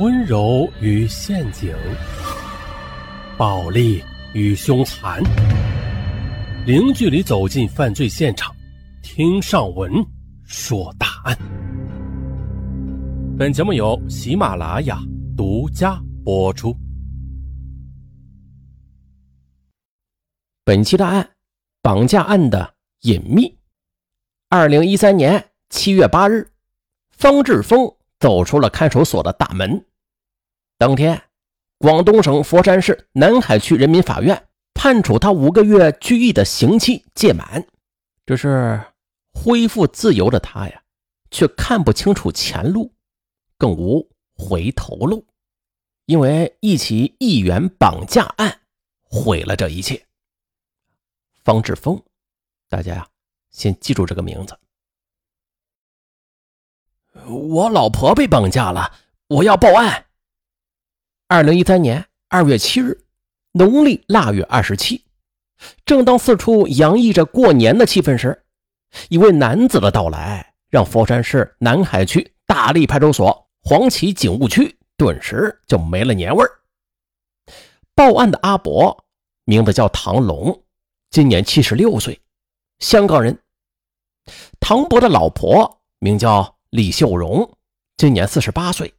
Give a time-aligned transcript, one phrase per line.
[0.00, 1.72] 温柔与陷阱，
[3.38, 4.02] 暴力
[4.32, 5.22] 与凶残，
[6.66, 8.52] 零距离走进犯罪现场，
[9.04, 10.04] 听上文
[10.42, 11.38] 说大案。
[13.38, 14.98] 本节目由喜马拉雅
[15.36, 16.76] 独家播出。
[20.64, 21.30] 本期大案，
[21.80, 23.56] 绑架案的隐秘。
[24.48, 26.50] 二零一三年七月八日，
[27.12, 27.88] 方志峰
[28.24, 29.84] 走出了看守所的大门。
[30.78, 31.24] 当天，
[31.76, 37.66] 广东省佛山市南海区人民法院判处他五个月拘役的刑期届满。
[38.24, 38.82] 只是
[39.34, 40.82] 恢复自由的他呀，
[41.30, 42.94] 却看不清楚前路，
[43.58, 45.26] 更无回头路，
[46.06, 48.62] 因为一起议员绑架案
[49.02, 50.02] 毁了这一切。
[51.42, 52.02] 方志峰，
[52.70, 53.06] 大家呀。
[53.50, 54.58] 先记住这个名字。
[57.26, 58.92] 我老婆被绑架了，
[59.28, 60.06] 我要报案。
[61.28, 63.04] 二零一三年二月七日，
[63.52, 65.04] 农历腊月二十七，
[65.86, 68.44] 正当四处洋溢着过年的气氛时，
[69.08, 76.50] 一位男子的到来让佛山市南海区大荔派出所黄岐警务区顿时就没了年味儿。
[77.94, 79.04] 报案的阿伯
[79.44, 80.62] 名字叫唐龙，
[81.10, 82.20] 今年七十六岁，
[82.80, 83.38] 香港人。
[84.58, 87.56] 唐伯的老婆名叫李秀荣，
[87.96, 88.92] 今年四十八岁，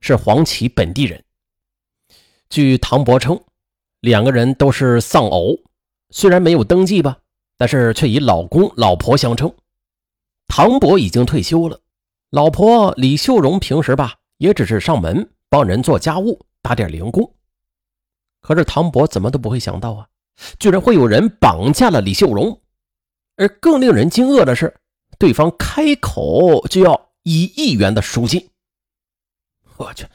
[0.00, 1.22] 是黄岐本地人。
[2.48, 3.38] 据唐伯称，
[4.00, 5.58] 两个人都是丧偶，
[6.08, 7.18] 虽然没有登记吧，
[7.58, 9.54] 但是却以老公、老婆相称。
[10.46, 11.78] 唐伯已经退休了，
[12.30, 17.30] 老婆李秀荣平时吧也只是上门帮人做家务、打点零工。
[18.40, 20.08] 可是唐伯怎么都不会想到啊，
[20.58, 22.58] 居然会有人绑架了李秀荣。
[23.36, 24.74] 而更令人惊愕的是，
[25.18, 28.50] 对方开口就要一亿元的赎金。
[29.76, 30.06] 我去，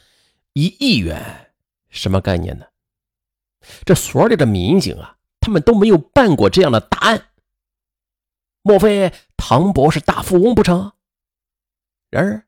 [0.54, 1.54] 一亿元
[1.90, 2.66] 什么概念呢？
[3.86, 7.30] 这所里的民警啊，他们都没有办过这样的大案。
[8.62, 10.94] 莫非唐博是大富翁不成？
[12.10, 12.48] 然而，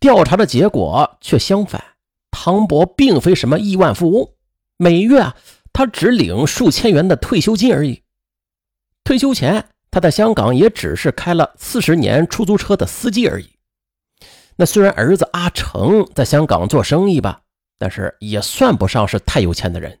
[0.00, 1.96] 调查的结果却相反，
[2.30, 4.34] 唐博并非什么亿万富翁，
[4.76, 5.36] 每月啊，
[5.72, 8.02] 他只领数千元的退休金而已。
[9.04, 9.71] 退休前。
[9.92, 13.50] 他在香港也只是开了四十年出租车的司机而已。
[14.56, 17.42] 那虽然儿子阿成在香港做生意吧，
[17.78, 20.00] 但是也算不上是太有钱的人。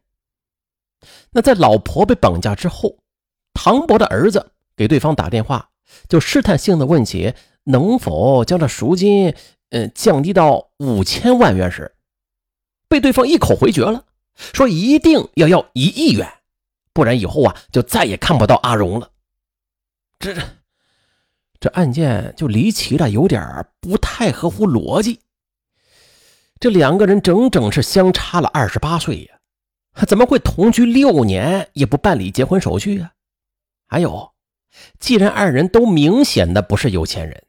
[1.30, 2.96] 那在老婆被绑架之后，
[3.52, 5.68] 唐伯的儿子给对方打电话，
[6.08, 9.34] 就试探性的问起能否将这赎金，
[9.70, 11.94] 嗯，降低到五千万元时，
[12.88, 14.04] 被对方一口回绝了，
[14.54, 16.26] 说一定要要一亿元，
[16.94, 19.10] 不然以后啊就再也看不到阿荣了。
[20.22, 20.40] 这这
[21.58, 25.18] 这案件就离奇了，有点不太合乎逻辑。
[26.60, 33.10] 这两个人整整是相差了二十八岁呀，怎么会同居六年也不办理结婚手续啊？
[33.88, 34.32] 还有，
[35.00, 37.42] 既然二人都明显的不是有钱人，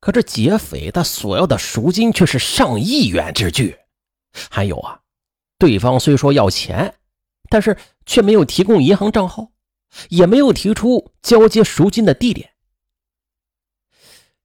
[0.00, 3.76] 可这劫匪他索要的赎金却是上亿元之巨。
[4.50, 5.00] 还有啊，
[5.58, 6.94] 对方虽说要钱，
[7.50, 7.76] 但是
[8.06, 9.52] 却没有提供银行账号。
[10.08, 12.52] 也没有提出交接赎金的地点，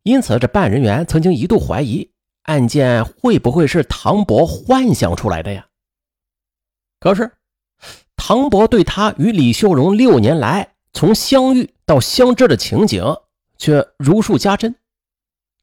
[0.02, 2.10] 因此这办案人员曾经一度怀疑
[2.42, 5.68] 案件会不会是唐博幻想出来的呀？
[7.00, 7.34] 可是，
[8.16, 13.04] 唐博对他与李秀荣六年来从相遇到相知的情景
[13.60, 14.74] 却如数家珍，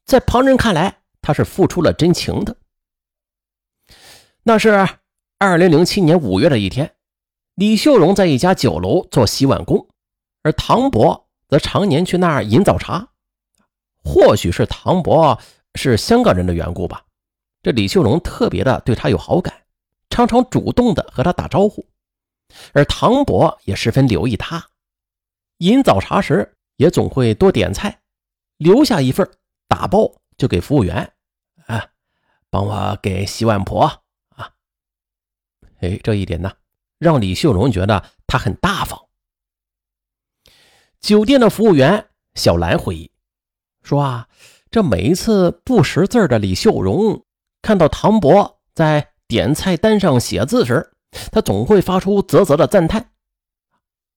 [0.04, 2.56] 在旁人看来，他是付出了真情的。
[4.44, 4.86] 那是
[5.38, 6.94] 二零零七年五月的一天。
[7.56, 9.88] 李秀荣在一家酒楼做洗碗工，
[10.42, 13.08] 而唐伯则常年去那儿饮早茶。
[14.02, 15.38] 或许是唐伯
[15.74, 17.04] 是香港人的缘故吧，
[17.62, 19.64] 这李秀荣特别的对他有好感，
[20.08, 21.86] 常常主动的和他打招呼。
[22.72, 24.68] 而唐伯也十分留意他，
[25.58, 28.00] 饮早茶时也总会多点菜，
[28.56, 29.30] 留下一份
[29.66, 31.12] 打包就给服务员，
[31.66, 31.86] 啊，
[32.48, 33.82] 帮我给洗碗婆
[34.30, 34.50] 啊。
[35.80, 36.50] 哎，这一点呢。
[36.98, 39.07] 让李秀荣觉得他很大方。
[41.00, 43.10] 酒店的服务员小兰回忆
[43.82, 44.28] 说：“啊，
[44.70, 47.24] 这每一次不识字的李秀荣
[47.62, 50.92] 看到唐伯在点菜单上写字时，
[51.32, 53.12] 他总会发出啧啧的赞叹。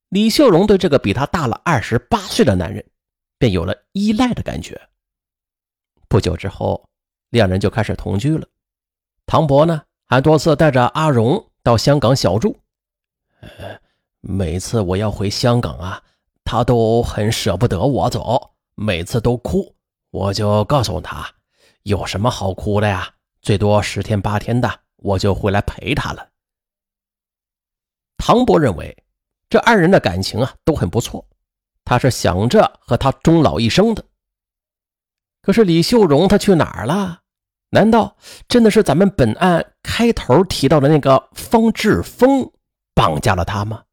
[0.10, 2.86] 李秀荣对这个比他大了二十八岁的男人，
[3.38, 4.80] 便有了依赖的感觉。
[6.10, 6.90] 不久之后，
[7.30, 8.46] 两人就开始同居了。
[9.26, 12.58] 唐伯呢，还多次带着阿荣到香港小住。”
[13.40, 13.80] 呃，
[14.20, 16.04] 每次我要回香港啊，
[16.44, 19.76] 他都很舍不得我走，每次都哭。
[20.12, 21.26] 我就告诉他，
[21.84, 23.14] 有什么好哭的呀？
[23.42, 26.30] 最多十天八天的，我就回来陪他了。
[28.18, 28.96] 唐伯认为，
[29.50, 31.26] 这二人的感情啊都很不错，
[31.84, 34.04] 他是想着和他终老一生的。
[35.42, 37.22] 可是李秀荣他去哪儿了？
[37.70, 38.18] 难道
[38.48, 42.52] 真的是咱们本案开头提到的那个方志峰
[42.94, 43.86] 绑架了他吗？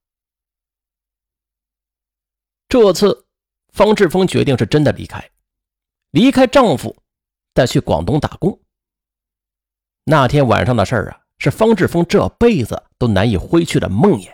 [2.69, 3.26] 这次
[3.73, 5.31] 方志峰决定是真的离开，
[6.11, 6.97] 离开丈夫，
[7.55, 8.61] 再去广东打工。
[10.05, 11.23] 那天晚上的事儿啊。
[11.41, 14.29] 是方志峰这辈子都难以挥去的梦魇。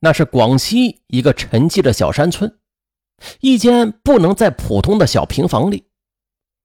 [0.00, 2.58] 那是广西一个沉寂的小山村，
[3.40, 5.90] 一间不能再普通的小平房里。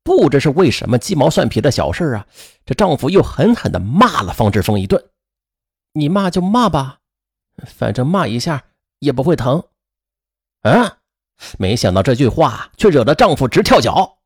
[0.06, 2.28] 不知是为什么鸡毛蒜皮的小事啊，
[2.66, 5.10] 这丈夫又狠狠地骂了方志峰一顿。
[5.92, 7.00] 你骂就骂吧，
[7.66, 8.68] 反正骂一下
[9.00, 9.68] 也不会疼。
[10.61, 10.97] 啊！
[11.57, 14.17] 没想到这句话却惹得丈夫直跳脚，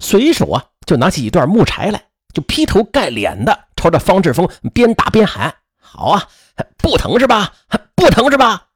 [0.00, 3.66] 随手啊就拿起一段木柴来，就劈头盖脸的。
[3.76, 6.28] 朝着方志峰边打边喊：“好啊，
[6.76, 7.54] 不疼是吧？
[7.94, 8.68] 不疼是吧？”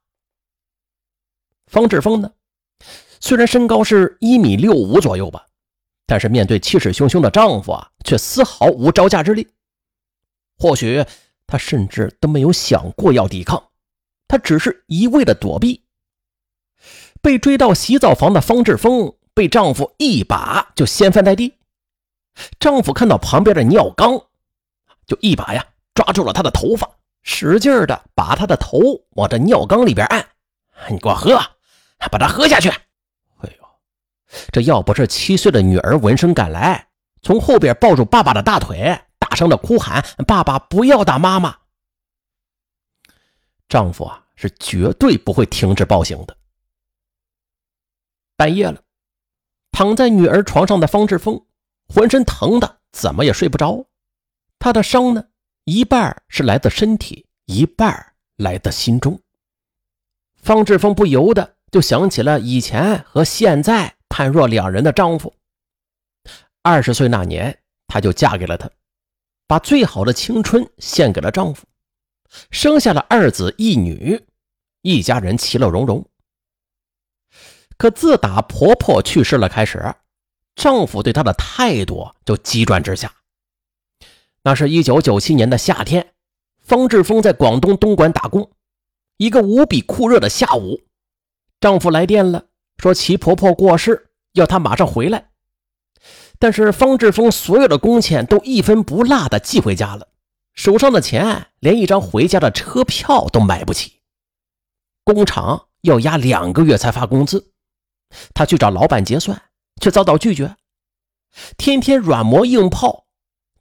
[1.67, 2.31] 方志峰呢，
[3.19, 5.45] 虽然身高是一米六五左右吧，
[6.05, 9.49] 但是面对气势汹汹的丈夫啊，却丝毫无招架之力。
[10.57, 11.03] 或许
[11.45, 13.61] 他甚至都没有想过要抵抗，
[14.29, 15.83] 他只是一味的躲避。
[17.21, 21.53] 被追到洗澡房的方志峰被丈夫一把就掀翻在地，
[22.59, 24.19] 丈夫看到旁边的尿缸。
[25.07, 26.89] 就一把呀抓住了他的头发，
[27.21, 28.79] 使劲的把他的头
[29.11, 30.25] 往这尿缸里边按。
[30.89, 31.39] 你给我喝，
[32.11, 32.69] 把它喝下去。
[32.69, 33.67] 哎呦，
[34.51, 36.87] 这要不是七岁的女儿闻声赶来，
[37.21, 41.57] 从后边抱住爸爸的大腿，大声的哭喊：“爸爸不要打妈妈！”
[43.69, 46.35] 丈夫啊是绝对不会停止暴行的。
[48.41, 48.81] 半夜了，
[49.71, 51.45] 躺在女儿床上的方志峰
[51.87, 53.85] 浑身疼的怎么也睡不着。
[54.57, 55.25] 他的伤呢，
[55.65, 59.21] 一半是来自身体，一半来自心中。
[60.41, 65.31] 方志峰不由得就想起了以前和现在判若两人的丈夫。
[66.63, 67.55] 二十岁那年，
[67.85, 68.67] 她就嫁给了他，
[69.45, 71.67] 把最好的青春献给了丈夫，
[72.49, 74.19] 生下了二子一女，
[74.81, 76.03] 一家人其乐融融。
[77.81, 79.95] 可自打婆婆去世了开始，
[80.53, 83.11] 丈夫对她的态度就急转直下。
[84.43, 86.13] 那是一九九七年的夏天，
[86.59, 88.51] 方志峰在广东东莞打工。
[89.17, 90.81] 一个无比酷热的下午，
[91.59, 92.45] 丈夫来电了，
[92.77, 95.31] 说其婆婆过世，要他马上回来。
[96.37, 100.09] 但是方志峰所有的工钱都一分不落的寄回家了，
[100.53, 104.01] 手上的钱连一张回家的车票都买不起。
[105.03, 107.50] 工厂要压两个月才发工资，
[108.33, 109.41] 他去找老板结算，
[109.81, 110.55] 却遭到拒绝。
[111.57, 113.07] 天天软磨硬泡。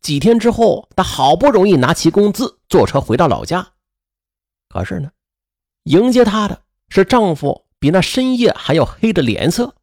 [0.01, 3.75] 几天之后，她好不容易拿起工资，坐车回到老家。
[4.69, 5.11] 可是呢，
[5.83, 9.77] 迎接她的是丈夫比那深夜还要黑的脸色。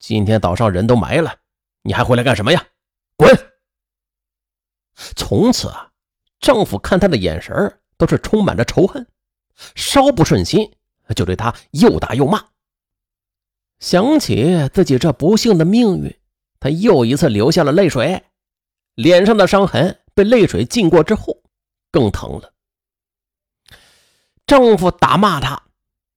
[0.00, 1.36] 今天早上人都埋了，
[1.82, 2.66] 你还回来干什么呀？
[3.16, 3.30] 滚！
[5.14, 5.92] 从此啊，
[6.40, 9.06] 丈夫看她的眼神都是充满着仇恨，
[9.76, 10.76] 稍不顺心
[11.14, 12.44] 就对她又打又骂。
[13.84, 16.18] 想起自己这不幸的命运，
[16.58, 18.24] 她又一次流下了泪水。
[18.94, 21.42] 脸上的伤痕被泪水浸过之后，
[21.92, 22.54] 更疼了。
[24.46, 25.64] 丈夫打骂她，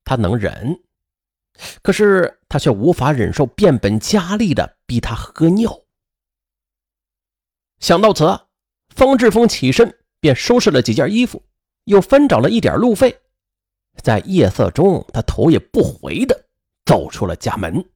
[0.05, 0.81] 她能忍，
[1.81, 5.81] 可是她却无法忍受变本加厉的逼他喝尿。
[7.81, 8.47] 想到此，
[8.95, 11.43] 方志峰起身便收拾了几件衣服，
[11.83, 13.19] 又分找了一点路费，
[14.01, 16.47] 在夜色中，他头也不回的
[16.88, 17.88] 走出了家门。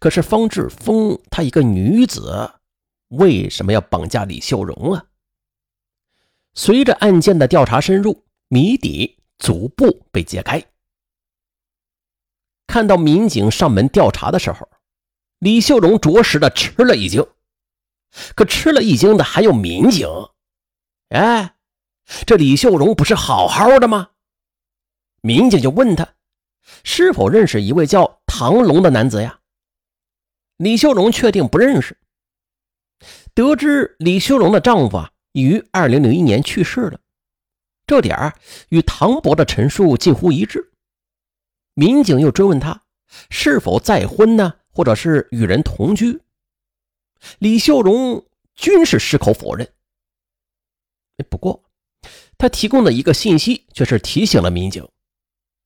[0.00, 2.54] 可是方志峰，她一个女子。
[3.08, 5.06] 为什么要绑架李秀荣啊？
[6.54, 10.62] 随着案件的调查深入，谜底逐步被揭开。
[12.66, 14.68] 看到民警上门调查的时候，
[15.38, 17.24] 李秀荣着实的吃了一惊。
[18.34, 20.08] 可吃了一惊的还有民警。
[21.10, 21.54] 哎，
[22.26, 24.10] 这李秀荣不是好好的吗？
[25.22, 26.14] 民警就问他，
[26.84, 29.40] 是否认识一位叫唐龙的男子呀？
[30.56, 31.96] 李秀荣确定不认识。
[33.34, 36.98] 得知李秀荣的丈夫啊于二零零一年去世了，
[37.86, 38.34] 这点儿
[38.70, 40.72] 与唐伯的陈述近乎一致。
[41.74, 42.82] 民警又追问他
[43.30, 46.20] 是否再婚呢，或者是与人同居，
[47.38, 49.72] 李秀荣均是矢口否认。
[51.28, 51.62] 不过，
[52.36, 54.88] 他提供的一个信息却是提醒了民警。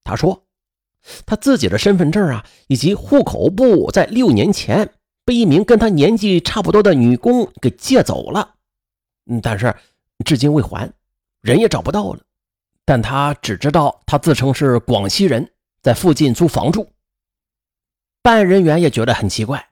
[0.04, 0.46] 他说，
[1.26, 4.88] 他自己的身份证啊以及户口簿在六年前
[5.24, 8.54] 被一名跟他年纪差不多的女工给借走了，
[9.30, 9.74] 嗯，但是
[10.24, 10.90] 至今未还，
[11.40, 12.20] 人也找不到了。
[12.84, 15.48] 但他只知道他自称是广西人，
[15.82, 16.88] 在附近租房住。
[18.22, 19.68] 办案人员也觉得很奇怪，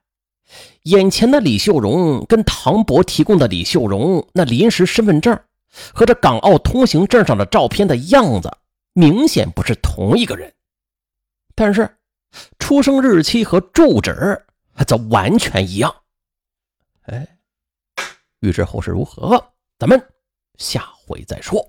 [0.85, 5.39] 眼前的李秀荣跟唐伯提供的李秀荣那临时身份证
[5.93, 8.51] 和这港澳通行证上的照片的样子，
[8.93, 10.53] 明显不是同一个人。
[11.61, 11.95] 但是，
[12.59, 14.47] 出生日期和住址
[14.87, 15.95] 则完全一样。
[17.03, 17.39] 哎，
[18.39, 20.03] 预知后事如何，咱们
[20.57, 21.63] 下回再说。